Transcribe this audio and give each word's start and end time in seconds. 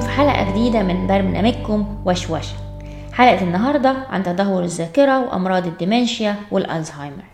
بيكم 0.00 0.12
في 0.12 0.16
حلقة 0.16 0.50
جديدة 0.50 0.82
من 0.82 1.06
برنامجكم 1.06 2.02
وشوشة 2.06 2.54
حلقة 3.12 3.42
النهاردة 3.42 3.96
عن 4.10 4.22
تدهور 4.22 4.64
الذاكرة 4.64 5.20
وأمراض 5.20 5.66
الديمنشيا 5.66 6.36
والألزهايمر. 6.50 7.24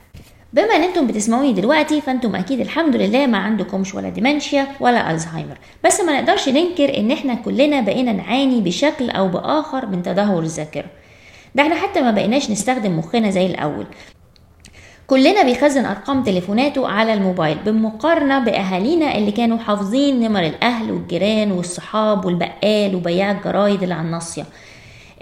بما 0.53 0.77
إن 0.77 0.83
أنتم 0.83 1.07
بتسمعوني 1.07 1.53
دلوقتي 1.53 2.01
فأنتم 2.01 2.37
أكيد 2.37 2.61
الحمد 2.61 2.97
لله 2.97 3.27
ما 3.27 3.39
عندكمش 3.39 3.95
ولا 3.95 4.09
ديمنشيا 4.09 4.67
ولا 4.81 5.11
ألزهايمر. 5.11 5.59
بس 5.85 6.01
ما 6.01 6.21
نقدرش 6.21 6.49
ننكر 6.49 6.99
إن 6.99 7.11
إحنا 7.11 7.35
كلنا 7.35 7.81
بقينا 7.81 8.13
نعاني 8.13 8.61
بشكل 8.61 9.11
أو 9.11 9.29
بآخر 9.29 9.87
من 9.87 10.03
تدهور 10.03 10.43
الذاكرة. 10.43 10.87
ده 11.55 11.63
إحنا 11.63 11.75
حتى 11.75 12.01
ما 12.03 12.11
بقيناش 12.11 12.51
نستخدم 12.51 12.99
مخنا 12.99 13.31
زي 13.31 13.47
الأول. 13.47 13.87
كلنا 15.07 15.43
بيخزن 15.43 15.85
أرقام 15.85 16.23
تليفوناته 16.23 16.89
على 16.89 17.15
الموبايل 17.15 17.59
بالمقارنة 17.65 18.39
بأهالينا 18.39 19.19
اللي 19.19 19.33
كانوا 19.33 19.59
حافظين 19.59 20.21
نمر 20.21 20.47
الأهل 20.47 20.91
والجيران 20.93 21.53
والصحاب 21.53 22.25
والبقال 22.25 22.95
وبياع 22.95 23.31
الجرايد 23.31 23.83
اللي 23.83 23.95
على 23.95 24.07
الناصية. 24.07 24.45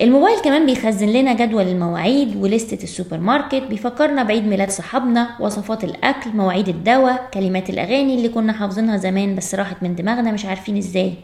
الموبايل 0.00 0.40
كمان 0.40 0.66
بيخزن 0.66 1.06
لنا 1.08 1.32
جدول 1.32 1.62
المواعيد 1.68 2.36
ولستة 2.42 2.82
السوبر 2.82 3.18
ماركت 3.18 3.62
بيفكرنا 3.62 4.22
بعيد 4.22 4.46
ميلاد 4.46 4.70
صحابنا 4.70 5.28
وصفات 5.40 5.84
الأكل 5.84 6.30
مواعيد 6.34 6.68
الدواء 6.68 7.28
كلمات 7.34 7.70
الأغاني 7.70 8.14
اللي 8.14 8.28
كنا 8.28 8.52
حافظينها 8.52 8.96
زمان 8.96 9.34
بس 9.34 9.54
راحت 9.54 9.76
من 9.82 9.94
دماغنا 9.94 10.32
مش 10.32 10.46
عارفين 10.46 10.76
إزاي. 10.76 11.14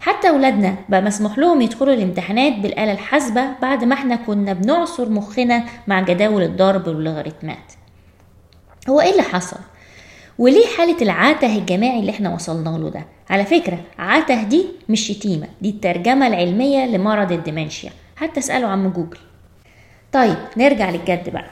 حتى 0.00 0.28
أولادنا 0.28 0.74
بقى 0.88 1.02
مسموح 1.02 1.38
لهم 1.38 1.60
يدخلوا 1.60 1.94
الامتحانات 1.94 2.52
بالآلة 2.58 2.92
الحاسبة 2.92 3.44
بعد 3.62 3.84
ما 3.84 3.94
إحنا 3.94 4.16
كنا 4.16 4.52
بنعصر 4.52 5.08
مخنا 5.08 5.64
مع 5.86 6.00
جداول 6.00 6.42
الضرب 6.42 6.88
واللوغاريتمات 6.88 7.72
هو 8.88 9.00
إيه 9.00 9.10
اللي 9.10 9.22
حصل؟ 9.22 9.56
وليه 10.38 10.66
حالة 10.78 11.02
العته 11.02 11.58
الجماعي 11.58 12.00
اللي 12.00 12.10
إحنا 12.10 12.34
وصلنا 12.34 12.78
له 12.78 12.88
ده؟ 12.90 13.04
على 13.30 13.44
فكرة 13.44 13.78
عته 13.98 14.42
دي 14.42 14.66
مش 14.88 15.00
شتيمة 15.08 15.46
دي 15.62 15.70
الترجمة 15.70 16.26
العلمية 16.26 16.86
لمرض 16.86 17.32
الديمنشيا 17.32 17.90
حتى 18.16 18.40
اسألوا 18.40 18.68
عم 18.68 18.88
جوجل 18.88 19.18
طيب 20.12 20.36
نرجع 20.56 20.90
للجد 20.90 21.30
بقى 21.32 21.50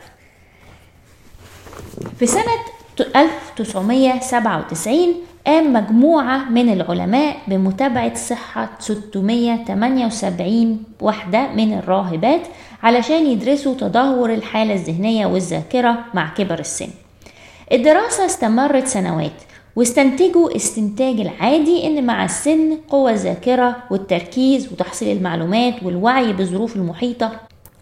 في 2.19 2.27
سنة 2.27 2.43
1997 3.17 5.15
قام 5.47 5.73
مجموعة 5.73 6.45
من 6.51 6.73
العلماء 6.73 7.37
بمتابعة 7.49 8.15
صحة 8.15 8.69
678 8.79 10.83
واحدة 11.01 11.53
من 11.53 11.79
الراهبات 11.79 12.41
علشان 12.83 13.27
يدرسوا 13.27 13.75
تدهور 13.75 14.35
الحالة 14.35 14.75
الذهنية 14.75 15.27
والذاكرة 15.27 15.99
مع 16.15 16.35
كبر 16.35 16.59
السن 16.59 16.89
الدراسة 17.73 18.27
استمرت 18.27 18.87
سنوات 18.87 19.33
واستنتجوا 19.77 20.57
استنتاج 20.57 21.21
العادي 21.21 21.87
إن 21.87 22.07
مع 22.07 22.25
السن 22.25 22.79
قوة 22.89 23.11
الذاكرة 23.11 23.77
والتركيز 23.91 24.73
وتحصيل 24.73 25.17
المعلومات 25.17 25.83
والوعي 25.83 26.33
بالظروف 26.33 26.77
المحيطة 26.77 27.33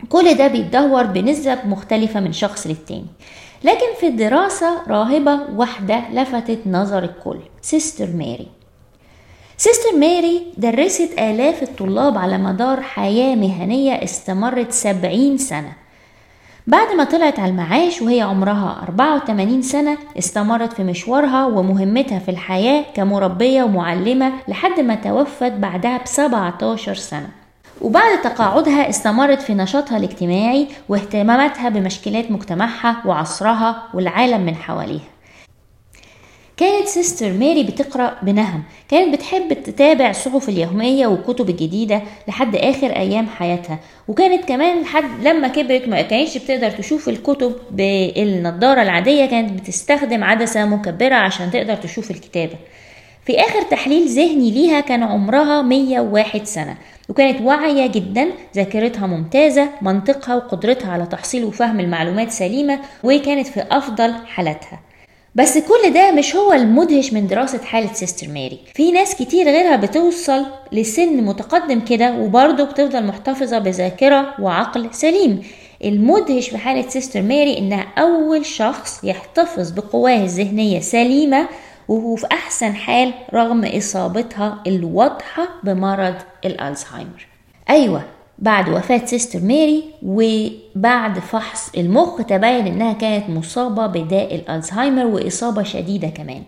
كل 0.09 0.35
ده 0.35 0.47
بيتدهور 0.47 1.03
بنسب 1.07 1.59
مختلفة 1.65 2.21
من 2.21 2.33
شخص 2.33 2.67
للتاني. 2.67 3.07
لكن 3.65 3.87
في 4.01 4.07
الدراسة 4.07 4.83
راهبة 4.89 5.41
واحدة 5.57 6.03
لفتت 6.13 6.59
نظر 6.67 7.05
الكل 7.05 7.39
Sister 7.63 8.07
ماري. 8.07 8.49
Sister 9.57 9.97
ماري 9.99 10.43
درست 10.57 11.11
آلاف 11.19 11.63
الطلاب 11.63 12.19
على 12.19 12.39
مدار 12.39 12.81
حياة 12.81 13.35
مهنية 13.35 13.93
استمرت 13.93 14.73
سبعين 14.73 15.39
سنة. 15.39 15.73
بعد 16.69 16.93
ما 16.97 17.05
طلعت 17.05 17.39
على 17.39 17.51
المعاش 17.51 18.03
وهي 18.03 18.21
عمرها 18.21 18.83
84 18.83 19.63
سنة 19.63 19.99
استمرت 20.19 20.73
في 20.73 20.85
مشوارها 20.85 21.47
ومهمتها 21.47 22.19
في 22.19 22.31
الحياة 22.31 22.85
كمربية 22.95 23.63
ومعلمة 23.63 24.33
لحد 24.49 24.81
ما 24.81 24.95
توفت 24.95 25.53
بعدها 25.53 25.99
ب 25.99 26.07
17 26.07 26.95
سنة. 26.95 27.29
وبعد 27.81 28.21
تقاعدها 28.23 28.89
استمرت 28.89 29.43
في 29.43 29.55
نشاطها 29.55 29.97
الاجتماعي 29.97 30.69
واهتماماتها 30.89 31.69
بمشكلات 31.69 32.31
مجتمعها 32.31 32.97
وعصرها 33.05 33.83
والعالم 33.95 34.47
من 34.47 34.55
حواليها. 34.55 35.16
كانت 36.57 36.89
سيستر 36.89 37.33
ماري 37.33 37.63
بتقرأ 37.63 38.17
بنهم. 38.23 38.63
كانت 38.89 39.15
بتحب 39.15 39.53
تتابع 39.53 40.11
الصحف 40.11 40.49
اليومية 40.49 41.07
والكتب 41.07 41.51
الجديدة 41.51 42.03
لحد 42.29 42.57
آخر 42.57 42.87
أيام 42.87 43.27
حياتها. 43.27 43.79
وكانت 44.09 44.45
كمان 44.45 44.83
لحد 44.83 45.05
لما 45.23 45.49
كبرت 45.49 45.89
ما 45.89 46.03
كانتش 46.03 46.39
بتقدر 46.39 46.71
تشوف 46.71 47.09
الكتب 47.09 47.55
بالنضارة 47.71 48.83
العادية 48.83 49.27
كانت 49.27 49.61
بتستخدم 49.61 50.25
عدسة 50.25 50.65
مكبرة 50.67 51.15
عشان 51.15 51.51
تقدر 51.51 51.75
تشوف 51.75 52.11
الكتابة. 52.11 52.57
في 53.27 53.41
آخر 53.41 53.63
تحليل 53.63 54.09
ذهني 54.09 54.51
ليها 54.51 54.81
كان 54.81 55.03
عمرها 55.03 55.63
101 55.63 56.47
سنة. 56.47 56.77
وكانت 57.09 57.41
واعية 57.41 57.87
جدا 57.87 58.29
ذاكرتها 58.57 59.07
ممتازة 59.07 59.69
منطقها 59.83 60.35
وقدرتها 60.37 60.93
على 60.93 61.07
تحصيل 61.07 61.45
وفهم 61.45 61.81
المعلومات 61.81 62.31
سليمة 62.31 62.81
وكانت 63.05 63.47
في 63.47 63.65
أفضل 63.71 64.15
حالاتها. 64.27 64.86
بس 65.37 65.59
كل 65.59 65.93
ده 65.95 66.13
مش 66.13 66.37
هو 66.37 66.53
المدهش 66.53 67.13
من 67.13 67.27
دراسة 67.27 67.59
حالة 67.59 67.93
سيستر 67.93 68.29
ماري. 68.29 68.59
في 68.75 68.93
ناس 68.93 69.15
كتير 69.15 69.47
غيرها 69.47 69.77
بتوصل 69.77 70.47
لسن 70.73 71.17
متقدم 71.25 71.81
كده 71.81 72.13
وبرضه 72.15 72.65
بتفضل 72.65 73.07
محتفظة 73.07 73.59
بذاكرة 73.59 74.35
وعقل 74.41 74.95
سليم. 74.95 75.43
المدهش 75.85 76.49
في 76.49 76.59
حالة 76.59 76.89
Sister 76.89 77.23
ماري 77.23 77.59
إنها 77.59 77.87
أول 77.99 78.47
شخص 78.47 79.05
يحتفظ 79.05 79.71
بقواه 79.71 80.25
الذهنية 80.25 80.81
سليمة 80.81 81.49
وهو 81.89 82.17
في 82.17 82.27
أحسن 82.33 82.75
حال 82.75 83.13
رغم 83.35 83.65
إصابتها 83.65 84.63
الواضحة 84.67 85.49
بمرض 85.65 86.15
الألزهايمر. 86.45 87.27
أيوة 87.71 88.03
بعد 88.39 88.69
وفاة 88.69 89.05
Sister 89.05 89.41
ماري 89.41 89.85
وبعد 90.03 91.19
فحص 91.19 91.71
المخ 91.77 92.17
تبين 92.17 92.67
إنها 92.67 92.93
كانت 92.93 93.31
مصابة 93.31 93.87
بداء 93.87 94.35
الألزهايمر 94.35 95.07
وإصابة 95.07 95.63
شديدة 95.63 96.09
كمان. 96.09 96.43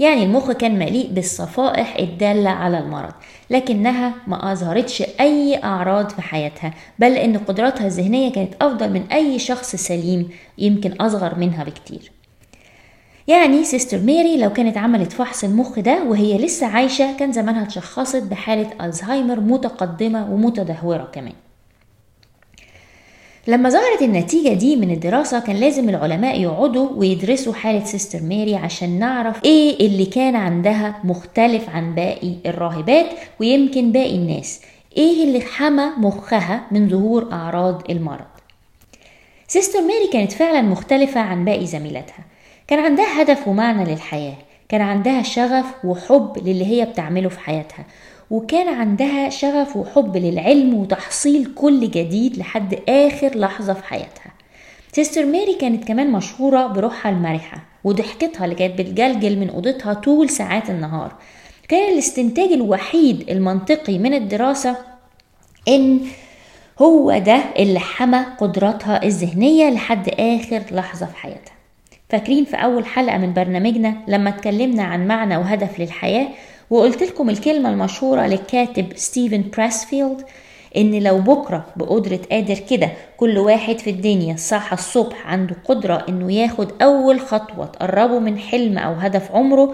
يعني 0.00 0.24
المخ 0.24 0.52
كان 0.52 0.78
مليء 0.78 1.10
بالصفائح 1.12 1.96
الدالة 1.96 2.50
على 2.50 2.78
المرض 2.78 3.12
لكنها 3.50 4.14
ما 4.26 4.52
أظهرتش 4.52 5.02
أي 5.20 5.64
أعراض 5.64 6.10
في 6.10 6.22
حياتها 6.22 6.74
بل 6.98 7.12
إن 7.12 7.38
قدراتها 7.38 7.86
الذهنية 7.86 8.32
كانت 8.32 8.54
أفضل 8.60 8.90
من 8.92 9.02
أي 9.12 9.38
شخص 9.38 9.76
سليم 9.76 10.28
يمكن 10.58 10.92
أصغر 10.92 11.38
منها 11.38 11.64
بكتير. 11.64 12.13
يعني 13.28 13.64
Sister 13.64 13.98
ماري 14.00 14.36
لو 14.36 14.52
كانت 14.52 14.76
عملت 14.76 15.12
فحص 15.12 15.44
المخ 15.44 15.78
ده 15.78 16.02
وهي 16.02 16.38
لسه 16.38 16.66
عايشة 16.66 17.16
كان 17.16 17.32
زمانها 17.32 17.62
اتشخصت 17.62 18.22
بحالة 18.22 18.70
ألزهايمر 18.86 19.40
متقدمة 19.40 20.32
ومتدهورة 20.32 21.08
كمان. 21.12 21.32
لما 23.46 23.68
ظهرت 23.70 24.02
النتيجة 24.02 24.52
دي 24.54 24.76
من 24.76 24.90
الدراسة 24.90 25.40
كان 25.40 25.56
لازم 25.56 25.88
العلماء 25.88 26.40
يقعدوا 26.40 26.88
ويدرسوا 26.96 27.52
حالة 27.54 27.84
Sister 27.84 28.22
ماري 28.22 28.56
عشان 28.56 28.98
نعرف 28.98 29.44
إيه 29.44 29.86
اللي 29.86 30.06
كان 30.06 30.36
عندها 30.36 31.00
مختلف 31.04 31.68
عن 31.70 31.94
باقي 31.94 32.34
الراهبات 32.46 33.06
ويمكن 33.40 33.92
باقي 33.92 34.14
الناس. 34.14 34.60
إيه 34.96 35.24
اللي 35.24 35.40
حمى 35.40 35.90
مخها 35.98 36.66
من 36.70 36.88
ظهور 36.88 37.32
أعراض 37.32 37.90
المرض؟ 37.90 38.24
Sister 39.48 39.80
ماري 39.80 40.06
كانت 40.12 40.32
فعلا 40.32 40.62
مختلفة 40.62 41.20
عن 41.20 41.44
باقي 41.44 41.66
زميلاتها. 41.66 42.24
كان 42.66 42.78
عندها 42.78 43.22
هدف 43.22 43.48
ومعنى 43.48 43.84
للحياة. 43.84 44.34
كان 44.68 44.80
عندها 44.80 45.22
شغف 45.22 45.84
وحب 45.84 46.38
للي 46.44 46.66
هي 46.66 46.84
بتعمله 46.84 47.28
في 47.28 47.40
حياتها. 47.40 47.84
وكان 48.30 48.68
عندها 48.68 49.28
شغف 49.28 49.76
وحب 49.76 50.16
للعلم 50.16 50.74
وتحصيل 50.74 51.54
كل 51.54 51.90
جديد 51.90 52.36
لحد 52.38 52.78
آخر 52.88 53.38
لحظة 53.38 53.74
في 53.74 53.84
حياتها. 53.84 54.32
Sister 54.92 55.26
ماري 55.26 55.54
كانت 55.54 55.84
كمان 55.88 56.12
مشهورة 56.12 56.66
بروحها 56.66 57.12
المرحة 57.12 57.64
وضحكتها 57.84 58.44
اللي 58.44 58.54
كانت 58.54 58.78
بتجلجل 58.78 59.38
من 59.38 59.50
أوضتها 59.50 59.94
طول 59.94 60.30
ساعات 60.30 60.70
النهار. 60.70 61.12
كان 61.68 61.92
الاستنتاج 61.92 62.52
الوحيد 62.52 63.30
المنطقي 63.30 63.98
من 63.98 64.14
الدراسة 64.14 64.76
إن 65.68 66.00
هو 66.82 67.18
ده 67.18 67.40
اللي 67.58 67.80
حمى 67.80 68.24
قدراتها 68.38 69.02
الذهنية 69.02 69.70
لحد 69.70 70.08
آخر 70.08 70.62
لحظة 70.70 71.06
في 71.06 71.16
حياتها. 71.16 71.53
فاكرين 72.08 72.44
في 72.44 72.56
أول 72.56 72.86
حلقة 72.86 73.18
من 73.18 73.34
برنامجنا 73.34 73.94
لما 74.08 74.30
اتكلمنا 74.30 74.82
عن 74.82 75.06
معنى 75.08 75.36
وهدف 75.36 75.80
للحياة 75.80 76.28
وقلت 76.70 77.02
لكم 77.02 77.30
الكلمة 77.30 77.68
المشهورة 77.70 78.26
للكاتب 78.26 78.86
ستيفن 78.96 79.44
براسفيلد 79.56 80.22
إن 80.76 81.02
لو 81.02 81.18
بكرة 81.18 81.66
بقدرة 81.76 82.20
قادر 82.30 82.58
كده 82.70 82.90
كل 83.16 83.38
واحد 83.38 83.78
في 83.78 83.90
الدنيا 83.90 84.36
صحى 84.36 84.74
الصبح 84.74 85.26
عنده 85.26 85.56
قدرة 85.64 86.04
إنه 86.08 86.32
ياخد 86.32 86.82
أول 86.82 87.20
خطوة 87.20 87.66
تقربه 87.66 88.18
من 88.18 88.38
حلم 88.38 88.78
أو 88.78 88.92
هدف 88.92 89.32
عمره 89.32 89.72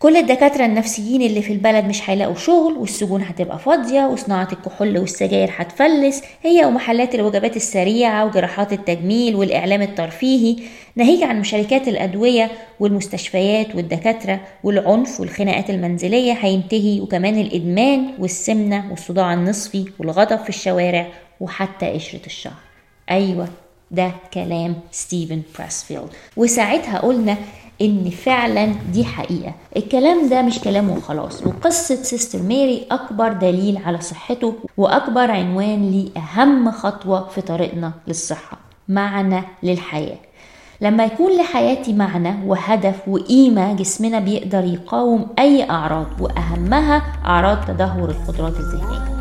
كل 0.00 0.16
الدكاترة 0.16 0.64
النفسيين 0.64 1.22
اللي 1.22 1.42
في 1.42 1.52
البلد 1.52 1.84
مش 1.84 2.10
هيلاقوا 2.10 2.34
شغل 2.34 2.72
والسجون 2.72 3.22
هتبقى 3.22 3.58
فاضية 3.58 4.00
وصناعة 4.06 4.48
الكحول 4.52 4.98
والسجاير 4.98 5.50
هتفلس. 5.56 6.22
هي 6.42 6.64
ومحلات 6.64 7.14
الوجبات 7.14 7.56
السريعة 7.56 8.26
وجراحات 8.26 8.72
التجميل 8.72 9.36
والإعلام 9.36 9.82
الترفيهي. 9.82 10.56
ناهيك 10.96 11.22
عن 11.22 11.44
شركات 11.44 11.88
الأدوية 11.88 12.50
والمستشفيات 12.80 13.74
والدكاترة 13.76 14.40
والعنف 14.64 15.20
والخناقات 15.20 15.70
المنزلية 15.70 16.32
هينتهي. 16.32 17.00
وكمان 17.00 17.40
الإدمان 17.40 18.10
والسمنة 18.18 18.90
والصداع 18.90 19.34
النصفي 19.34 19.84
والغضب 19.98 20.38
في 20.42 20.48
الشوارع 20.48 21.06
وحتى 21.40 21.86
قشرة 21.90 22.26
الشعر. 22.26 22.60
أيوة 23.10 23.48
ده 23.90 24.12
كلام 24.34 24.74
ستيفن 24.90 25.42
براسفيلد. 25.58 26.08
وساعتها 26.36 26.98
قلنا 26.98 27.36
إن 27.82 28.10
فعلا 28.10 28.66
دي 28.92 29.04
حقيقة. 29.04 29.54
الكلام 29.76 30.28
ده 30.28 30.42
مش 30.42 30.58
كلام 30.58 30.90
وخلاص 30.90 31.46
وقصة 31.46 31.94
سيستر 32.02 32.42
ماري 32.42 32.86
أكبر 32.90 33.32
دليل 33.32 33.78
على 33.86 34.00
صحته 34.00 34.54
وأكبر 34.76 35.30
عنوان 35.30 35.90
لأهم 35.90 36.70
خطوة 36.70 37.28
في 37.28 37.40
طريقنا 37.40 37.92
للصحة 38.08 38.58
معنى 38.88 39.42
للحياة. 39.62 40.18
لما 40.80 41.04
يكون 41.04 41.36
لحياتي 41.36 41.92
معنى 41.92 42.34
وهدف 42.46 43.08
وقيمة 43.08 43.72
جسمنا 43.74 44.18
بيقدر 44.18 44.64
يقاوم 44.64 45.26
أي 45.38 45.70
أعراض 45.70 46.06
وأهمها 46.20 47.02
أعراض 47.24 47.64
تدهور 47.64 48.10
القدرات 48.10 48.54
الذهنية. 48.56 49.19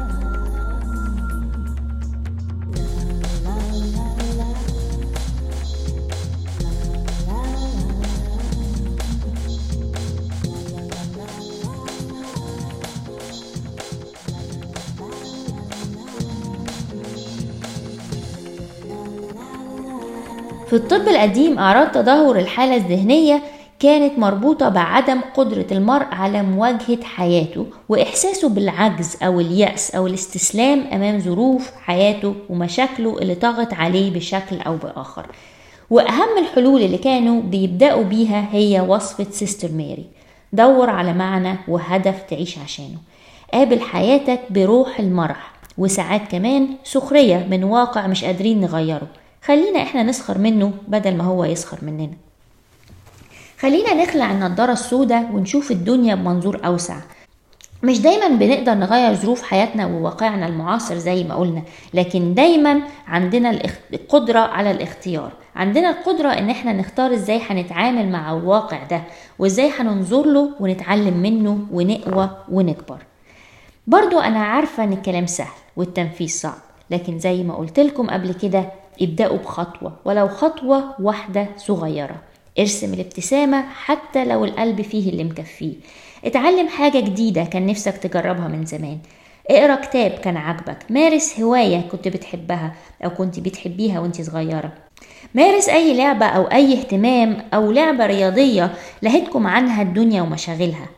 في 20.70 20.76
الطب 20.76 21.08
القديم 21.08 21.60
أعراض 21.60 21.88
تدهور 21.92 22.40
الحالة 22.40 22.76
الذهنية 22.76 23.42
كانت 23.80 24.20
مربوطة 24.20 24.70
بعدم 24.70 25.22
قدرة 25.36 25.66
المرء 25.72 26.06
على 26.12 26.44
مواجهة 26.44 27.04
حياته 27.04 27.66
وإحساسه 27.90 28.50
بالعجز 28.50 29.18
أو 29.24 29.40
اليأس 29.40 29.96
أو 29.96 30.08
الاستسلام 30.08 30.84
أمام 30.94 31.20
ظروف 31.20 31.72
حياته 31.86 32.36
ومشاكله 32.50 33.18
اللي 33.18 33.36
طغت 33.36 33.74
عليه 33.74 34.12
بشكل 34.12 34.60
أو 34.60 34.76
بآخر. 34.76 35.26
وأهم 35.90 36.38
الحلول 36.38 36.82
اللي 36.82 36.98
كانوا 36.98 37.42
بيبدأوا 37.42 38.04
بيها 38.04 38.48
هي 38.52 38.82
وصفة 38.88 39.28
سيستر 39.32 39.72
ماري 39.72 40.06
دور 40.54 40.90
على 40.90 41.14
معنى 41.14 41.58
وهدف 41.68 42.22
تعيش 42.30 42.58
عشانه. 42.58 42.98
قابل 43.54 43.82
حياتك 43.82 44.40
بروح 44.50 45.00
المرح 45.00 45.52
وساعات 45.78 46.22
كمان 46.32 46.68
سخرية 46.84 47.48
من 47.50 47.64
واقع 47.64 48.08
مش 48.08 48.26
قادرين 48.26 48.62
نغيره. 48.62 49.08
خلينا 49.46 49.82
إحنا 49.84 50.04
نسخر 50.04 50.38
منه 50.38 50.74
بدل 50.88 51.16
ما 51.18 51.24
هو 51.24 51.46
يسخر 51.46 51.78
مننا. 51.82 52.10
خلينا 53.60 53.94
نخلع 54.04 54.32
النضارة 54.32 54.72
السوداء 54.72 55.30
ونشوف 55.34 55.72
الدنيا 55.72 56.16
بمنظور 56.16 56.60
أوسع. 56.66 56.98
مش 57.84 58.00
دايما 58.02 58.28
بنقدر 58.28 58.74
نغير 58.74 59.14
ظروف 59.16 59.42
حياتنا 59.44 59.86
وواقعنا 59.86 60.48
المعاصر 60.48 60.98
زي 60.98 61.24
ما 61.24 61.36
قلنا 61.36 61.62
لكن 61.94 62.34
دايما 62.34 62.82
عندنا 63.08 63.62
القدرة 63.94 64.40
على 64.40 64.72
الاختيار. 64.72 65.32
عندنا 65.56 65.90
القدرة 65.90 66.30
إن 66.30 66.50
إحنا 66.50 66.74
نختار 66.74 67.14
إزاي 67.14 67.42
هنتعامل 67.50 68.10
مع 68.10 68.38
الواقع 68.38 68.84
ده 68.84 69.02
وإزاي 69.40 69.72
هننظر 69.80 70.26
له 70.26 70.50
ونتعلم 70.60 71.18
منه 71.18 71.60
ونقوى 71.72 72.30
ونكبر. 72.52 72.98
برضو 73.88 74.20
أنا 74.20 74.40
عارفة 74.40 74.84
إن 74.84 74.94
الكلام 74.94 75.26
سهل 75.26 75.58
والتنفيذ 75.76 76.28
صعب 76.30 76.58
لكن 76.90 77.20
زي 77.20 77.44
ما 77.44 77.56
قلت 77.56 77.80
لكم 77.80 78.10
قبل 78.10 78.34
كده 78.34 78.72
ابدأوا 79.02 79.38
بخطوة 79.38 79.94
ولو 80.06 80.28
خطوة 80.28 80.96
واحدة 81.02 81.48
صغيرة. 81.58 82.16
ارسم 82.60 82.94
الابتسامة 82.94 83.62
حتى 83.62 84.26
لو 84.26 84.46
القلب 84.46 84.82
فيه 84.82 85.10
اللي 85.10 85.24
مكفيه. 85.24 85.74
اتعلم 86.26 86.68
حاجة 86.68 87.00
جديدة 87.00 87.44
كان 87.44 87.66
نفسك 87.66 87.98
تجربها 87.98 88.48
من 88.48 88.66
زمان. 88.66 89.00
اقرأ 89.50 89.76
كتاب 89.76 90.12
كان 90.12 90.38
عاجبك. 90.38 90.78
مارس 90.90 91.40
هواية 91.40 91.82
كنت 91.92 92.08
بتحبها 92.08 92.76
أو 93.06 93.10
كنت 93.10 93.40
بتحبيها 93.40 94.00
وانت 94.00 94.22
صغيرة. 94.22 94.72
مارس 95.36 95.70
أي 95.70 95.98
لعبة 95.98 96.26
أو 96.26 96.44
أي 96.44 96.74
اهتمام 96.74 97.38
أو 97.54 97.72
لعبة 97.72 98.06
رياضية 98.06 98.74
لهتكم 99.02 99.48
عنها 99.48 99.82
الدنيا 99.82 100.22
ومشاغلها. 100.22 100.90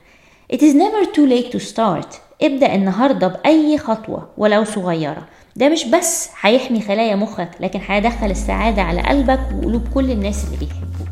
It 0.53 0.57
is 0.57 0.73
never 0.73 1.05
too 1.15 1.25
late 1.25 1.51
to 1.57 1.73
start. 1.73 2.15
ابدأ 2.41 2.75
النهاردة 2.75 3.27
بأي 3.27 3.77
خطوة 3.77 4.29
ولو 4.37 4.63
صغيرة. 4.63 5.27
ده 5.55 5.69
مش 5.69 5.85
بس 5.85 6.29
هيحمي 6.41 6.81
خلايا 6.81 7.15
مخك 7.15 7.49
لكن 7.59 7.79
هيدخل 7.87 8.31
السعادة 8.31 8.81
على 8.81 9.01
قلبك 9.01 9.39
وقلوب 9.57 9.87
كل 9.93 10.11
الناس 10.11 10.45
اللي 10.45 10.57
بيحبوك. 10.57 11.10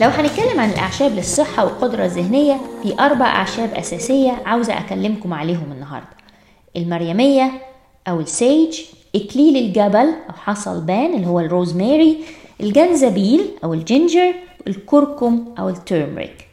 لو 0.00 0.08
هنتكلم 0.08 0.60
عن 0.60 0.70
الأعشاب 0.70 1.12
للصحة 1.12 1.64
والقدرة 1.64 2.04
الذهنية 2.04 2.60
في 2.82 3.00
أربع 3.00 3.26
أعشاب 3.26 3.74
أساسية 3.74 4.32
عاوزة 4.46 4.78
أكلمكم 4.78 5.34
عليهم 5.34 5.72
النهاردة. 5.72 6.06
المريمية 6.76 7.52
أو 8.08 8.20
ال 8.20 8.32
sage 8.32 8.80
إكليل 9.16 9.56
الجبل 9.56 10.14
أو 10.28 10.32
حصى 10.44 10.70
البان 10.72 11.14
اللي 11.14 11.26
هو 11.26 11.40
الروزماري 11.40 12.18
الجنزبيل 12.60 13.40
أو 13.64 13.74
ال 13.74 13.83
ginger 13.83 14.34
الكركم 14.66 15.44
أو 15.58 15.68
ال 15.68 15.76
turmeric. 15.76 16.46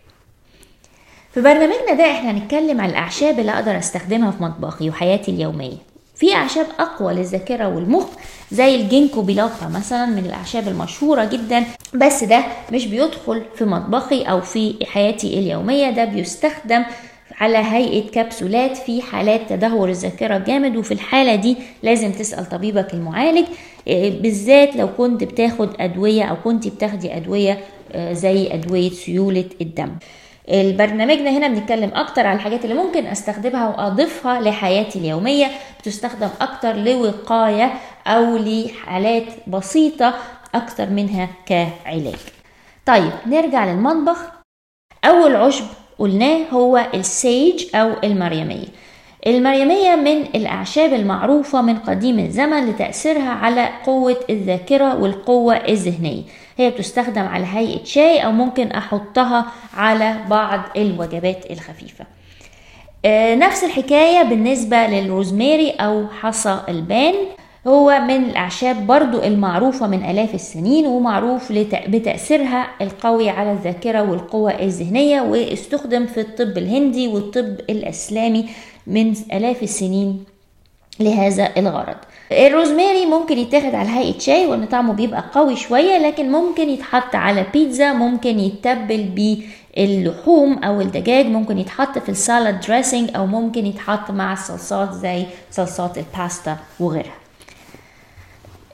في 1.34 1.42
برنامجنا 1.42 1.94
ده 1.94 2.12
إحنا 2.12 2.32
هنتكلم 2.32 2.82
عن 2.82 2.90
الأعشاب 2.90 3.40
اللي 3.40 3.52
أقدر 3.52 3.78
أستخدمها 3.78 4.32
في 4.32 4.44
مطبخي 4.44 4.90
وحياتي 4.90 5.32
اليومية. 5.32 5.78
في 6.16 6.34
أعشاب 6.34 6.66
أقوى 6.80 7.14
للذاكرة 7.14 7.68
والمخ 7.68 8.06
زي 8.52 8.76
الجينكو 8.76 9.22
بيلاطا 9.22 9.68
مثلا 9.68 10.06
من 10.06 10.26
الأعشاب 10.26 10.68
المشهورة 10.68 11.26
جدا 11.26 11.64
بس 11.94 12.24
ده 12.24 12.44
مش 12.74 12.86
بيدخل 12.88 13.44
في 13.56 13.66
مطبخي 13.66 14.22
أو 14.24 14.42
في 14.42 14.76
حياتي 14.86 15.40
اليومية 15.40 15.90
ده 15.90 16.06
بيستخدم 16.06 16.84
على 17.38 17.58
هيئة 17.58 18.10
كبسولات 18.12 18.78
في 18.78 19.02
حالات 19.02 19.42
تدهور 19.50 19.90
الذاكرة 19.90 20.38
جامد 20.38 20.76
وفي 20.78 20.94
الحالة 20.94 21.36
دي 21.36 21.58
لازم 21.84 22.12
تسأل 22.12 22.50
طبيبك 22.50 22.94
المعالج 22.94 23.46
بالذات 24.22 24.76
لو 24.76 24.88
كنت 24.98 25.24
بتاخد 25.24 25.70
أدوية 25.82 26.24
أو 26.24 26.36
كنت 26.44 26.68
بتاخدي 26.68 27.18
أدوية 27.18 27.60
زي 28.12 28.54
أدوية 28.54 28.90
سيولة 28.90 29.46
الدم. 29.62 29.92
البرنامجنا 30.50 31.30
هنا 31.30 31.48
بنتكلم 31.48 31.92
أكتر 31.96 32.28
على 32.28 32.36
الحاجات 32.36 32.64
اللي 32.66 32.76
ممكن 32.76 33.06
أستخدمها 33.06 33.68
وأضيفها 33.68 34.42
لحياتي 34.42 35.00
اليومية 35.00 35.48
بتستخدم 35.80 36.30
أكتر 36.42 36.76
لوقاية 36.76 37.74
أو 38.08 38.38
لحالات 38.38 39.24
بسيطة 39.48 40.14
أكتر 40.56 40.90
منها 40.90 41.30
كعلاج. 41.46 42.20
طيب 42.86 43.12
نرجع 43.26 43.66
للمطبخ. 43.66 44.18
أول 45.06 45.36
عشب 45.36 45.66
قلناه 46.00 46.40
هو 46.52 46.86
السيج 46.94 47.76
أو 47.76 47.92
المريمية. 48.04 48.68
المريمية 49.28 49.96
من 49.96 50.22
الأعشاب 50.36 50.94
المعروفة 50.94 51.62
من 51.62 51.78
قديم 51.78 52.20
الزمن 52.20 52.70
لتأثيرها 52.70 53.30
على 53.30 53.70
قوة 53.86 54.18
الذاكرة 54.30 55.02
والقوة 55.02 55.56
الذهنية. 55.56 56.24
هي 56.58 56.70
بتستخدم 56.70 57.22
على 57.22 57.46
هيئة 57.46 57.84
شاي 57.84 58.26
أو 58.26 58.32
ممكن 58.32 58.72
أحطها 58.72 59.46
على 59.74 60.16
بعض 60.30 60.60
الوجبات 60.78 61.52
الخفيفة. 61.52 62.06
نفس 63.36 63.64
الحكاية 63.64 64.24
بالنسبة 64.24 64.88
للروزماري 64.88 65.70
أو 65.70 66.08
حصى 66.22 66.60
البان. 66.70 67.14
هو 67.68 68.00
من 68.08 68.16
الأعشاب 68.16 68.88
برضو 68.88 69.24
المعروفة 69.24 69.88
من 69.88 70.04
آلاف 70.04 70.36
السنين 70.36 70.88
ومعروف 70.88 71.52
بتأثيرها 71.88 72.68
القوي 72.82 73.30
على 73.30 73.52
الذاكرة 73.52 74.02
والقوة 74.02 74.52
الذهنية 74.52 75.22
واستخدم 75.22 76.06
في 76.06 76.20
الطب 76.20 76.58
الهندي 76.58 77.08
والطب 77.08 77.60
الإسلامي 77.70 78.46
من 78.88 79.14
آلاف 79.34 79.64
السنين 79.64 80.24
لهذا 81.00 81.52
الغرض. 81.58 81.98
الروزماري 82.34 83.06
ممكن 83.06 83.38
يتاخد 83.38 83.76
على 83.76 83.90
هيئة 83.90 84.20
شاي 84.20 84.46
وإن 84.46 84.66
طعمه 84.66 84.94
بيبقى 84.94 85.24
قوي 85.34 85.56
شوية 85.56 85.98
لكن 85.98 86.32
ممكن 86.32 86.70
يتحط 86.70 87.16
على 87.16 87.46
بيتزا 87.54 87.94
ممكن 87.94 88.40
يتبل 88.40 89.04
باللحوم 89.78 90.64
أو 90.64 90.82
الدجاج 90.82 91.26
ممكن 91.26 91.58
يتحط 91.58 91.98
في 91.98 92.10
ال 92.10 92.18
salad 92.18 92.60
dressing 92.62 93.10
أو 93.16 93.26
ممكن 93.26 93.66
يتحط 93.66 94.12
مع 94.12 94.34
الصلصات 94.34 94.94
زي 94.94 95.26
صلصات 95.52 95.98
الباستا 95.98 96.58
وغيرها. 96.80 97.14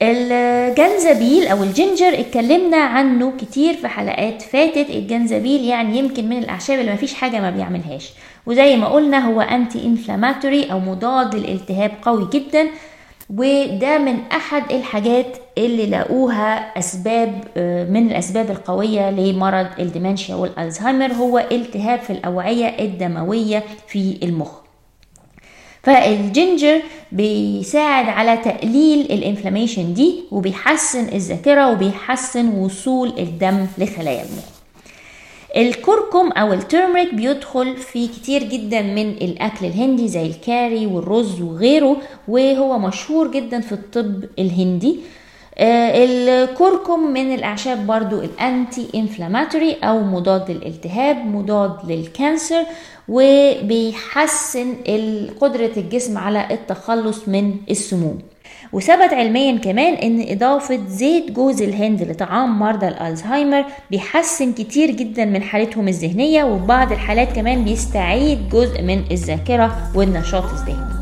الجنزبيل 0.02 1.46
أو 1.46 1.62
ال 1.62 1.70
ginger 1.70 2.20
اتكلمنا 2.20 2.76
عنه 2.76 3.32
كتير 3.40 3.74
في 3.74 3.88
حلقات 3.88 4.42
فاتت. 4.42 4.90
الجنزبيل 4.90 5.64
يعني 5.64 5.98
يمكن 5.98 6.28
من 6.28 6.38
الأعشاب 6.38 6.80
اللي 6.80 6.92
مفيش 6.92 7.14
حاجة 7.14 7.40
ما 7.40 7.50
بيعملهاش. 7.50 8.10
وزي 8.46 8.76
ما 8.76 8.88
قلنا 8.88 9.18
هو 9.18 9.40
anti-inflammatory 9.40 10.72
أو 10.72 10.78
مضاد 10.80 11.34
للالتهاب 11.34 11.90
قوي 12.02 12.28
جدا. 12.32 12.66
وده 13.34 13.98
من 13.98 14.18
أحد 14.32 14.72
الحاجات 14.72 15.36
اللي 15.58 15.86
لقوها 15.86 16.78
أسباب 16.78 17.44
من 17.90 18.06
الأسباب 18.10 18.50
القوية 18.50 19.10
لمرض 19.10 19.66
ال 19.78 19.84
dementia 19.84 20.34
والألزهايمر 20.34 21.12
هو 21.12 21.38
التهاب 21.38 22.00
في 22.00 22.10
الأوعية 22.10 22.66
الدموية 22.84 23.64
في 23.88 24.18
المخ. 24.22 24.50
فال 25.82 26.07
ginger 26.07 26.82
بيساعد 27.12 28.08
على 28.08 28.36
تقليل 28.36 29.00
ال 29.00 29.07
inflammation 29.07 29.94
دي 29.94 30.20
وبيحسن 30.30 31.08
الذاكرة 31.08 31.70
وبيحسن 31.70 32.48
وصول 32.48 33.08
الدم 33.18 33.66
لخلايا 33.78 34.22
المخ. 34.22 34.59
الكركم 35.56 36.28
أو 36.32 36.52
ال 36.52 36.59
turmeric 36.59 37.14
بيدخل 37.14 37.76
في 37.76 38.08
كتير 38.08 38.42
جدا 38.42 38.82
من 38.82 39.10
الأكل 39.10 39.66
الهندي 39.66 40.08
زي 40.08 40.26
الكاري 40.26 40.86
والرز 40.86 41.42
وغيره 41.42 41.96
وهو 42.28 42.78
مشهور 42.78 43.30
جدا 43.30 43.60
في 43.60 43.72
الطب 43.72 44.24
الهندي. 44.38 44.96
الكركم 45.60 47.12
من 47.12 47.34
الأعشاب 47.34 47.86
برضو 47.86 48.20
ال 48.20 48.86
anti-inflammatory 48.94 49.72
أو 49.72 50.00
مضاد 50.00 50.50
للالتهاب 50.50 51.16
مضاد 51.26 51.90
لل 51.90 52.09
cancer 52.09 52.64
وبيحسن 53.08 54.74
قدرة 55.40 55.70
الجسم 55.76 56.18
على 56.18 56.48
التخلص 56.50 57.28
من 57.28 57.56
السموم. 57.70 58.18
وثبت 58.72 59.12
علميا 59.12 59.58
كمان 59.58 59.94
إن 59.94 60.26
إضافة 60.28 60.80
زيت 60.88 61.30
جوز 61.30 61.62
الهند 61.62 62.02
لطعام 62.02 62.58
مرضى 62.58 62.88
الألزهايمر 62.88 63.64
بيحسن 63.90 64.52
كتير 64.52 64.90
جدا 64.90 65.24
من 65.24 65.42
حالتهم 65.42 65.88
الذهنية 65.88 66.44
وفي 66.44 66.66
بعض 66.66 66.92
الحالات 66.92 67.32
كمان 67.32 67.64
بيستعيد 67.64 68.48
جزء 68.48 68.82
من 68.82 69.04
الذاكرة 69.10 69.90
والنشاط 69.94 70.44
الذهني. 70.44 70.99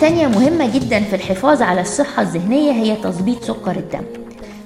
تانية 0.00 0.26
مهمة 0.26 0.74
جدا 0.74 1.00
في 1.00 1.16
الحفاظ 1.16 1.62
على 1.62 1.80
الصحة 1.80 2.22
الذهنية 2.22 2.72
هي 2.72 2.96
تظبيط 2.96 3.44
سكر 3.44 3.70
الدم. 3.70 4.04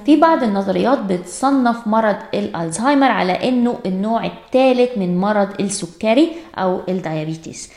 في 0.06 0.16
بعض 0.16 0.42
النظريات 0.42 0.98
بتصنف 0.98 1.86
مرض 1.86 2.16
الألزهايمر 2.34 3.10
على 3.10 3.48
إنه 3.48 3.78
النوع 3.86 4.26
الثالث 4.26 4.98
من 4.98 5.18
مرض 5.18 5.48
السكري 5.60 6.32
أو 6.58 6.80
ال 6.88 6.97
diabetes 6.97 7.70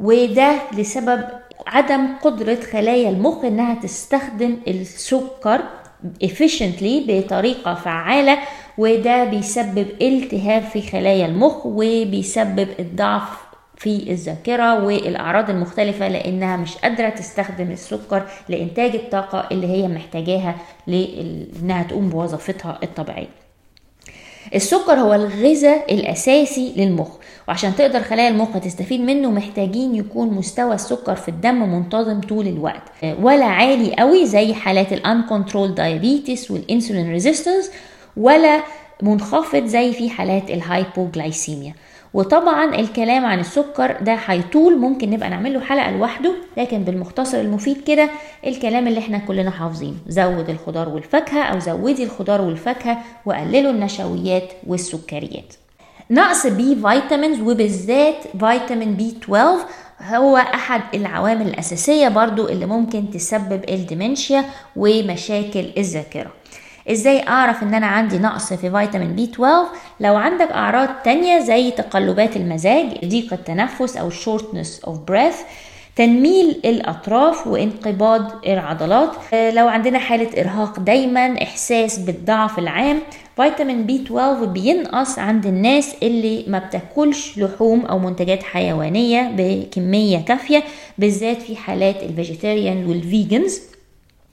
وده 0.00 0.52
لسبب 0.72 1.24
عدم 1.66 2.08
قدرة 2.22 2.58
خلايا 2.72 3.10
المخ 3.10 3.44
إنها 3.44 3.74
تستخدم 3.74 4.56
السكر 4.68 5.60
efficiently 6.24 7.02
بطريقة 7.08 7.74
فعالة 7.74 8.38
وده 8.78 9.24
بيسبب 9.24 9.86
التهاب 10.02 10.62
في 10.62 10.82
خلايا 10.82 11.26
المخ 11.26 11.66
وبيسبب 11.66 12.68
الضعف 12.78 13.47
في 13.78 14.10
الذاكرة 14.10 14.84
والأعراض 14.84 15.50
المختلفة 15.50 16.08
لأنها 16.08 16.56
مش 16.56 16.76
قادرة 16.76 17.08
تستخدم 17.08 17.70
السكر 17.70 18.22
لإنتاج 18.48 18.94
الطاقة 18.94 19.48
اللي 19.52 19.66
هي 19.66 19.88
محتاجاها 19.88 20.54
لأنها 20.86 21.82
تقوم 21.82 22.08
بوظيفتها 22.08 22.78
الطبيعية. 22.82 23.28
السكر 24.54 24.92
هو 24.92 25.14
الغذاء 25.14 25.94
الأساسي 25.94 26.72
للمخ 26.76 27.08
وعشان 27.48 27.76
تقدر 27.76 28.00
خلايا 28.02 28.28
المخ 28.28 28.48
تستفيد 28.64 29.00
منه 29.00 29.30
محتاجين 29.30 29.94
يكون 29.94 30.28
مستوى 30.30 30.74
السكر 30.74 31.14
في 31.14 31.28
الدم 31.28 31.54
منتظم 31.74 32.20
طول 32.20 32.46
الوقت 32.46 32.82
ولا 33.20 33.44
عالي 33.44 33.94
قوي 33.98 34.26
زي 34.26 34.54
حالات 34.54 34.92
ال 34.92 34.98
uncontrolled 34.98 35.74
diabetes 35.74 36.50
وال 36.50 36.63
insulin 36.63 37.10
resistance 37.10 37.70
ولا 38.16 38.62
منخفض 39.02 39.64
زي 39.64 39.92
في 39.92 40.10
حالات 40.10 40.50
ال 40.50 40.60
hypoglycemia 40.60 41.74
وطبعا 42.14 42.74
الكلام 42.74 43.24
عن 43.26 43.40
السكر 43.40 43.96
ده 44.00 44.14
هيطول 44.26 44.78
ممكن 44.78 45.10
نبقى 45.10 45.30
نعمل 45.30 45.54
له 45.54 45.60
حلقة 45.60 45.90
لوحده 45.90 46.32
لكن 46.56 46.84
بالمختصر 46.84 47.40
المفيد 47.40 47.82
كده 47.86 48.10
الكلام 48.46 48.88
اللي 48.88 48.98
إحنا 48.98 49.18
كلنا 49.18 49.50
حافظينه. 49.50 49.96
زود 50.08 50.50
الخضار 50.50 50.88
والفاكهة 50.88 51.42
أو 51.42 51.58
زودي 51.58 52.04
الخضار 52.04 52.40
والفاكهة 52.40 52.98
وقللوا 53.26 53.70
النشويات 53.72 54.48
والسكريات. 54.66 55.54
نقص 56.10 56.46
B 56.46 56.76
vitamins 56.76 57.40
وبالذات 57.40 58.16
فيتامين 58.40 58.94
B12 58.94 59.58
هو 60.02 60.36
أحد 60.36 60.80
العوامل 60.94 61.48
الأساسية 61.48 62.08
برضو 62.08 62.48
اللي 62.48 62.66
ممكن 62.66 63.10
تسبب 63.10 63.64
ال 63.68 63.76
dementia 63.76 64.44
ومشاكل 64.76 65.66
الذاكرة. 65.78 66.30
إزاي 66.90 67.28
أعرف 67.28 67.62
إن 67.62 67.74
أنا 67.74 67.86
عندي 67.86 68.18
نقص 68.18 68.52
في 68.52 68.70
فيتامين 68.70 69.12
بي 69.16 69.24
12 69.24 69.66
لو 70.00 70.16
عندك 70.16 70.50
أعراض 70.50 70.88
تانية 71.04 71.38
زي 71.38 71.70
تقلبات 71.70 72.36
المزاج 72.36 72.86
ضيق 73.04 73.32
التنفس 73.32 73.96
أو 73.96 74.10
shortness 74.10 74.86
of 74.88 74.92
breath 75.10 75.36
تنميل 75.96 76.60
الأطراف 76.64 77.46
وانقباض 77.46 78.46
العضلات. 78.46 79.10
لو 79.32 79.68
عندنا 79.68 79.98
حالة 79.98 80.40
إرهاق 80.40 80.80
دايما 80.80 81.42
إحساس 81.42 81.98
بالضعف 81.98 82.58
العام 82.58 82.98
فيتامين 83.36 83.82
بي 83.86 83.96
12 84.02 84.44
بينقص 84.44 85.18
عند 85.18 85.46
الناس 85.46 85.94
اللي 86.02 86.44
ما 86.48 86.58
بتاكلش 86.58 87.38
لحوم 87.38 87.86
أو 87.86 87.98
منتجات 87.98 88.42
حيوانية 88.42 89.30
بكمية 89.36 90.18
كافية 90.18 90.62
بالذات 90.98 91.42
في 91.42 91.56
حالات 91.56 92.02
ال 92.02 92.10
vegetarian 92.10 92.86
وال 92.86 93.05
vegans 93.05 93.60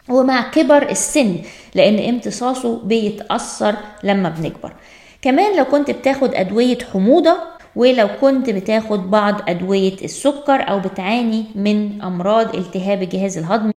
ومع 0.10 0.50
كبر 0.52 0.90
السن 0.90 1.36
لأن 1.76 2.00
امتصاصه 2.10 2.80
بيتأثر 2.84 3.76
لما 4.04 4.30
بنكبر. 4.30 4.74
كمان 5.22 5.58
لو 5.58 5.66
كنت 5.66 5.92
بتاخد 5.92 6.36
أدوية 6.36 6.78
حموضة 6.94 7.38
ولو 7.76 8.08
كنت 8.22 8.50
بتاخد 8.50 9.12
بعض 9.12 9.42
أدوية 9.50 9.94
السكر 10.04 10.70
أو 10.70 10.80
بتعاني 10.80 11.46
من 11.56 12.02
أمراض 12.02 12.56
التهاب 12.56 13.04
الجهاز 13.04 13.38
الهضمي 13.38 13.72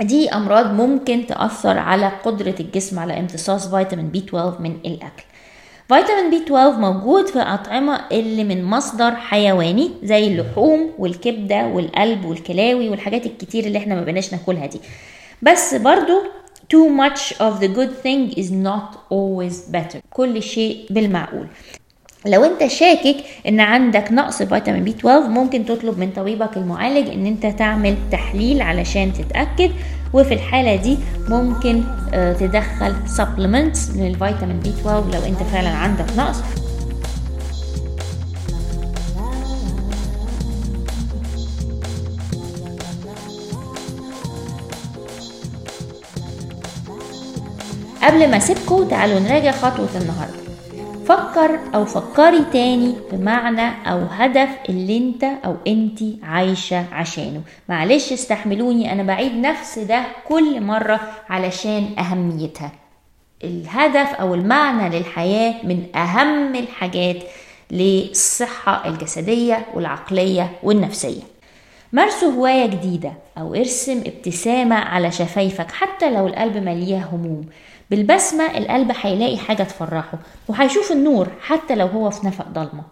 دي 0.00 0.28
أمراض 0.30 0.66
ممكن 0.72 1.26
تأثر 1.26 1.78
على 1.78 2.12
قدرة 2.24 2.54
الجسم 2.60 2.98
على 2.98 3.18
امتصاص 3.18 3.74
فيتامين 3.74 4.08
B12 4.08 4.60
من 4.60 4.76
الأكل. 4.86 5.22
فيتامين 5.88 6.30
B12 6.30 6.78
موجود 6.78 7.26
في 7.26 7.36
الأطعمة 7.36 8.00
اللي 8.12 8.44
من 8.44 8.64
مصدر 8.64 9.14
حيواني 9.14 9.90
زي 10.02 10.26
اللحوم 10.26 10.90
والكبدة 10.98 11.66
والقلب 11.66 12.24
والكلاوي 12.24 12.88
والحاجات 12.88 13.26
الكتير 13.26 13.64
اللي 13.64 13.78
إحنا 13.78 13.94
ما 13.94 14.00
بقناش 14.04 14.32
ناكلها 14.32 14.66
دي. 14.66 14.80
بس 15.44 15.74
برضو 15.74 16.22
too 16.74 16.88
much 16.88 17.32
of 17.32 17.60
the 17.60 17.68
good 17.68 17.92
thing 18.04 18.38
is 18.38 18.50
not 18.50 18.96
always 19.12 19.72
better. 19.74 19.98
كل 20.10 20.42
شيء 20.42 20.86
بالمعقول. 20.90 21.46
لو 22.26 22.44
انت 22.44 22.66
شاكك 22.66 23.16
ان 23.48 23.60
عندك 23.60 24.12
نقص 24.12 24.42
فيتامين 24.42 24.84
بي 24.84 24.90
12 24.90 25.28
ممكن 25.28 25.66
تطلب 25.66 25.98
من 25.98 26.10
طبيبك 26.10 26.56
المعالج 26.56 27.08
ان 27.08 27.26
انت 27.26 27.46
تعمل 27.46 27.96
تحليل 28.12 28.62
علشان 28.62 29.12
تتأكد. 29.12 29.70
وفي 30.14 30.34
الحالة 30.34 30.76
دي 30.76 30.98
ممكن 31.28 31.82
تدخل 32.12 32.94
supplements 33.16 33.96
للفيتامين 33.96 34.60
بي 34.60 34.68
12 34.68 35.10
لو 35.12 35.26
انت 35.26 35.42
فعلا 35.52 35.68
عندك 35.68 36.06
نقص. 36.18 36.36
قبل 48.04 48.30
ما 48.30 48.36
أسيبكم 48.36 48.88
تعالوا 48.88 49.20
نراجع 49.20 49.50
خطوة 49.50 49.88
النهاردة. 50.00 50.44
فكر 51.06 51.58
أو 51.74 51.84
فكري 51.84 52.44
تاني 52.52 52.94
بمعنى 53.12 53.90
أو 53.90 53.98
هدف 54.10 54.48
اللي 54.68 54.98
أنت 54.98 55.24
أو 55.24 55.56
انتي 55.66 56.18
عايشة 56.22 56.84
عشانه. 56.92 57.40
معلش 57.68 58.12
استحملوني 58.12 58.92
أنا 58.92 59.02
بعيد 59.02 59.32
نفس 59.32 59.78
ده 59.78 60.02
كل 60.28 60.60
مرة 60.60 61.00
علشان 61.28 61.88
أهميتها. 61.98 62.72
الهدف 63.44 64.14
أو 64.14 64.34
المعنى 64.34 64.98
للحياة 64.98 65.54
من 65.64 65.96
أهم 65.96 66.54
الحاجات 66.54 67.16
للصحة 67.70 68.88
الجسدية 68.88 69.66
والعقلية 69.74 70.50
والنفسية. 70.62 71.22
مارسوا 71.92 72.32
هواية 72.32 72.66
جديدة 72.66 73.12
أو 73.38 73.54
ارسم 73.54 74.02
ابتسامة 74.06 74.76
على 74.76 75.12
شفايفك 75.12 75.70
حتى 75.72 76.10
لو 76.10 76.26
القلب 76.26 76.56
ملياه 76.56 77.04
هموم. 77.12 77.46
بالبسمة 77.90 78.58
القلب 78.58 78.92
هيلاقي 79.00 79.36
حاجة 79.38 79.62
تفرحه 79.62 80.18
وهيشوف 80.48 80.92
النور 80.92 81.28
حتى 81.40 81.74
لو 81.74 81.86
هو 81.86 82.10
في 82.10 82.26
نفق 82.26 82.48
ضلمة. 82.48 82.82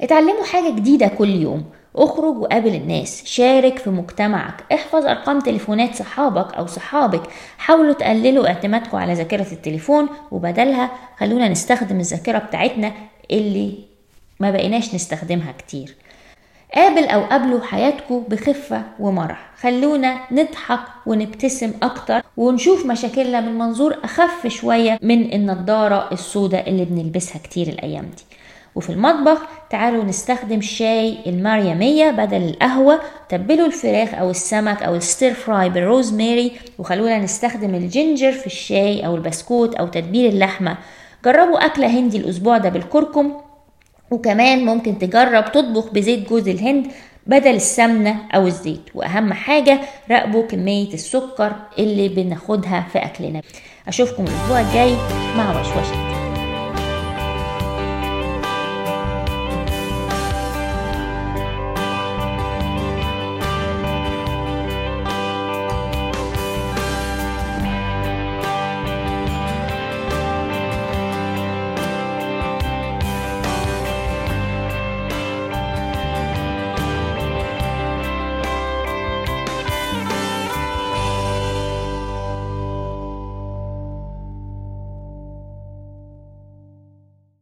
اتعلموا 0.00 0.44
حاجة 0.44 0.70
جديدة 0.70 1.08
كل 1.08 1.28
يوم 1.28 1.64
اخرج 1.96 2.36
وقابل 2.36 2.74
الناس 2.74 3.24
شارك 3.24 3.78
في 3.78 3.90
مجتمعك 3.90 4.64
احفظ 4.72 5.06
أرقام 5.06 5.40
تليفونات 5.40 5.94
صحابك 5.94 6.54
أو 6.54 6.66
صحابك 6.66 7.22
حاولوا 7.58 7.92
تقللوا 7.92 8.48
اعتمادكم 8.48 8.96
على 8.96 9.12
ذاكرة 9.14 9.52
التليفون 9.52 10.08
وبدلها 10.30 10.90
خلونا 11.18 11.48
نستخدم 11.48 12.00
الذاكرة 12.00 12.38
بتاعتنا 12.38 12.92
اللي 13.30 13.74
ما 14.40 14.50
بقيناش 14.50 14.94
نستخدمها 14.94 15.52
كتير. 15.52 15.94
قابل 16.74 17.04
أو 17.04 17.20
قابلوا 17.20 17.60
حياتكم 17.60 18.24
بخفة 18.28 18.82
ومرح. 19.00 19.50
خلونا 19.60 20.16
نضحك 20.32 20.80
ونبتسم 21.06 21.72
أكتر 21.82 22.22
ونشوف 22.36 22.86
مشاكلنا 22.86 23.40
من 23.40 23.58
منظور 23.58 23.96
أخف 24.04 24.46
شوية 24.46 24.98
من 25.02 25.32
النضارة 25.32 26.08
السوداء 26.12 26.70
اللي 26.70 26.84
بنلبسها 26.84 27.38
كتير 27.38 27.68
الأيام 27.68 28.04
دي. 28.16 28.24
وفي 28.74 28.90
المطبخ 28.90 29.38
تعالوا 29.70 30.04
نستخدم 30.04 30.60
شاي 30.60 31.18
المريمية 31.26 32.10
بدل 32.10 32.42
القهوة 32.48 33.00
تبلوا 33.28 33.66
الفراخ 33.66 34.14
أو 34.14 34.30
السمك 34.30 34.82
أو 34.82 34.94
ال 34.94 35.02
stir 35.02 35.34
fry 35.34 35.70
بال 35.70 35.86
rosemary 35.86 36.52
وخلونا 36.78 37.18
نستخدم 37.18 37.74
ال 37.74 37.82
ginger 37.82 38.32
في 38.32 38.46
الشاي 38.46 39.06
أو 39.06 39.14
البسكوت 39.16 39.74
أو 39.74 39.86
تتبيل 39.86 40.32
اللحمة. 40.34 40.76
جربوا 41.24 41.66
أكلة 41.66 41.86
هندي 41.86 42.16
الأسبوع 42.16 42.58
ده 42.58 42.68
بالكركم 42.68 43.32
وكمان 44.10 44.64
ممكن 44.64 44.98
تجرب 44.98 45.52
تطبخ 45.52 45.92
بزيت 45.92 46.28
جوز 46.28 46.48
الهند 46.48 46.86
بدل 47.26 47.54
السمنة 47.54 48.16
أو 48.34 48.46
الزيت. 48.46 48.82
وأهم 48.94 49.32
حاجة 49.32 49.80
راقبوا 50.10 50.46
كمية 50.46 50.94
السكر 50.94 51.52
اللي 51.78 52.08
بناخدها 52.08 52.86
في 52.92 52.98
أكلنا. 52.98 53.42
أشوفكم 53.88 54.24
الأسبوع 54.24 54.60
الجاي 54.60 54.94
مع 55.36 55.60
وشوشة. 55.60 56.17